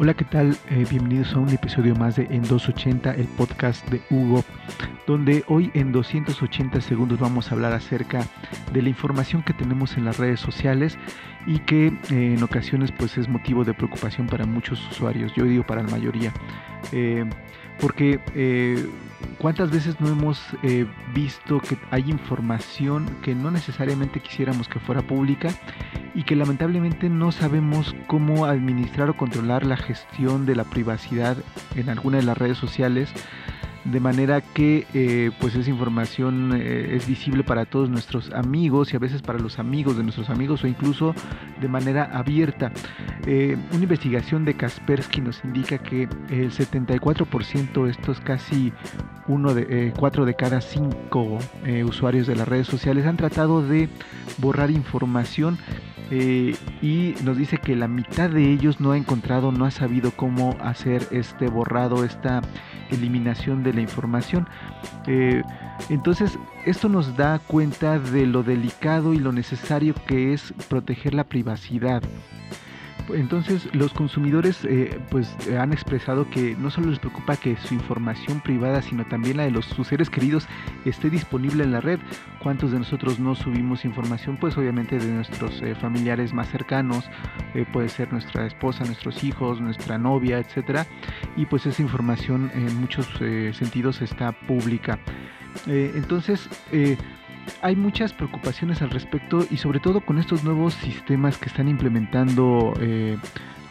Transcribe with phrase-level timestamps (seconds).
[0.00, 0.56] Hola, ¿qué tal?
[0.70, 4.44] Eh, bienvenidos a un episodio más de En 280, el podcast de Hugo,
[5.08, 8.24] donde hoy en 280 segundos vamos a hablar acerca
[8.72, 10.96] de la información que tenemos en las redes sociales
[11.48, 15.66] y que eh, en ocasiones pues es motivo de preocupación para muchos usuarios, yo digo
[15.66, 16.32] para la mayoría,
[16.92, 17.28] eh,
[17.80, 18.20] porque
[19.38, 20.40] cuántas veces no hemos
[21.12, 25.48] visto que hay información que no necesariamente quisiéramos que fuera pública
[26.14, 31.36] y que lamentablemente no sabemos cómo administrar o controlar la gestión de la privacidad
[31.76, 33.12] en alguna de las redes sociales
[33.84, 38.96] de manera que eh, pues esa información eh, es visible para todos nuestros amigos y
[38.96, 41.14] a veces para los amigos de nuestros amigos o incluso
[41.60, 42.72] de manera abierta.
[43.26, 48.72] Eh, una investigación de Kaspersky nos indica que el 74%, esto es casi
[49.26, 51.38] uno de cuatro de cada cinco
[51.84, 53.88] usuarios de las redes sociales, han tratado de
[54.38, 55.58] borrar información
[56.10, 60.10] eh, y nos dice que la mitad de ellos no ha encontrado, no ha sabido
[60.12, 62.40] cómo hacer este borrado, esta
[62.90, 64.48] eliminación de la información.
[65.06, 65.42] Eh,
[65.90, 71.24] entonces, esto nos da cuenta de lo delicado y lo necesario que es proteger la
[71.24, 72.02] privacidad.
[73.14, 78.40] Entonces los consumidores eh, pues han expresado que no solo les preocupa que su información
[78.40, 80.46] privada, sino también la de los, sus seres queridos
[80.84, 82.00] esté disponible en la red.
[82.42, 84.36] ¿Cuántos de nosotros no subimos información?
[84.36, 87.04] Pues obviamente de nuestros eh, familiares más cercanos,
[87.54, 90.86] eh, puede ser nuestra esposa, nuestros hijos, nuestra novia, etcétera.
[91.36, 93.06] Y pues esa información en muchos
[93.56, 94.98] sentidos está pública.
[95.66, 96.48] entonces,
[97.62, 102.74] hay muchas preocupaciones al respecto y sobre todo con estos nuevos sistemas que están implementando
[102.80, 103.18] eh,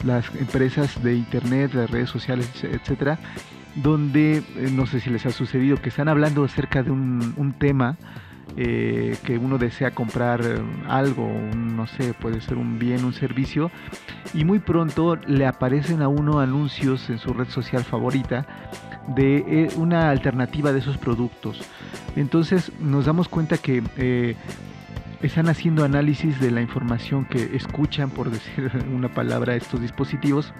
[0.03, 3.19] las empresas de internet, de redes sociales, etcétera,
[3.75, 7.97] donde eh, no sé si les ha sucedido que están hablando acerca de un, tema
[8.55, 10.41] eh, que uno desea comprar
[10.87, 13.71] algo, no sé, puede ser un bien, un servicio,
[14.33, 18.45] y muy pronto le aparecen a uno anuncios en su red social favorita
[19.15, 21.61] de una alternativa de esos productos.
[22.17, 24.35] Entonces nos damos cuenta que eh,
[25.21, 30.53] están haciendo análisis de la información que escuchan, por decir una palabra, estos dispositivos.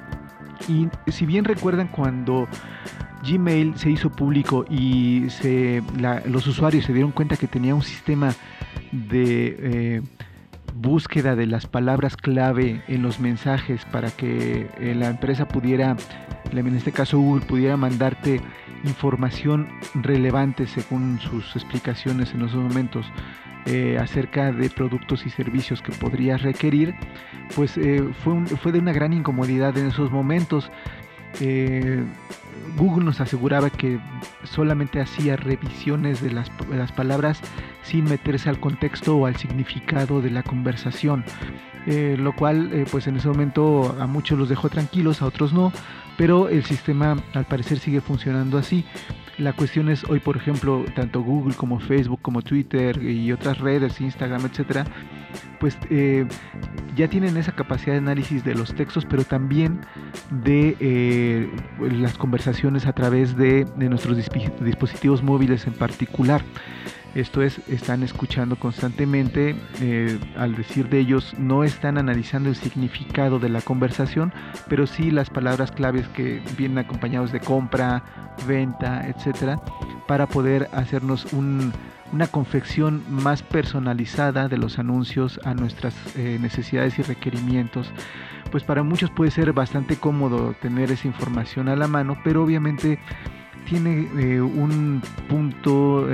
[0.68, 2.48] Y si bien recuerdan cuando
[3.24, 5.28] Gmail se hizo público y
[6.26, 8.34] los usuarios se dieron cuenta que tenía un sistema
[8.92, 10.02] de eh,
[10.76, 15.96] búsqueda de las palabras clave en los mensajes para que eh, la empresa pudiera,
[16.52, 18.42] en este caso Google, pudiera mandarte
[18.84, 23.06] información relevante según sus explicaciones en esos momentos
[23.66, 26.96] eh, acerca de productos y servicios que podrías requerir,
[27.54, 30.72] pues eh, fue, fue de una gran incomodidad en esos momentos.
[31.42, 32.04] Eh,
[32.78, 34.00] Google nos aseguraba que
[34.44, 36.50] solamente hacía revisiones de las,
[36.92, 37.40] palabras
[37.84, 41.24] sin meterse al contexto o al significado de la conversación,
[41.88, 45.72] lo cual pues en ese momento a muchos los dejó tranquilos, a otros no,
[46.18, 48.84] pero el sistema al parecer sigue funcionando así.
[49.38, 54.02] La cuestión es hoy, por ejemplo, tanto Google como Facebook, como Twitter y otras redes,
[54.02, 54.86] Instagram, etcétera,
[55.60, 56.26] pues eh,
[56.96, 59.82] ya tienen esa capacidad de análisis de los textos, pero también
[60.30, 61.50] de eh,
[61.80, 66.44] las conversaciones a través de, nuestros dispositivos móviles en particular.
[67.16, 73.40] Esto es, están escuchando constantemente, eh, al decir de ellos, no están analizando el significado
[73.40, 74.32] de la conversación,
[74.70, 78.04] pero sí las palabras claves que vienen acompañados de compra,
[78.48, 79.60] venta, etcétera,
[80.08, 81.34] para poder hacernos
[82.14, 87.92] una confección más personalizada de los anuncios a nuestras eh, necesidades y requerimientos.
[88.52, 93.00] Pues para muchos puede ser bastante cómodo tener esa información a la mano, pero obviamente
[93.66, 96.08] tiene eh, un punto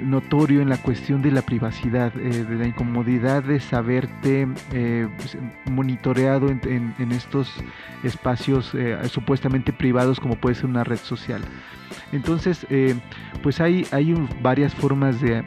[0.00, 5.36] notorio en la cuestión de la privacidad, eh, de la incomodidad de saberte eh, pues,
[5.70, 7.52] monitoreado en, estos
[8.02, 11.42] espacios eh, supuestamente privados como puede ser una red social.
[12.10, 12.66] Entonces,
[13.42, 15.44] pues hay, hay varias formas de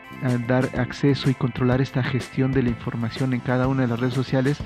[0.48, 4.14] dar acceso y controlar esta gestión de la información en cada una de las redes
[4.14, 4.60] sociales.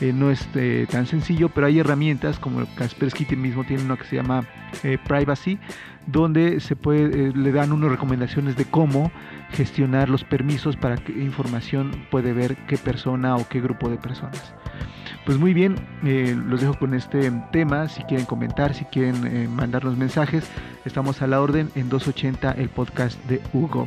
[0.00, 0.48] no es
[0.90, 4.44] tan sencillo, pero hay herramientas como Kaspersky mismo tiene uno que se llama
[5.06, 5.60] Privacy,
[6.06, 9.10] donde se puede, le dan unas recomendaciones de cómo
[9.50, 14.54] gestionar los permisos para qué información puede ver qué persona o qué grupo de personas.
[15.26, 17.88] Pues muy bien, eh, los dejo con este tema.
[17.88, 20.50] Si quieren comentar, si quieren eh, mandarnos mensajes,
[20.84, 23.86] estamos a la orden en 280 el podcast de Hugo.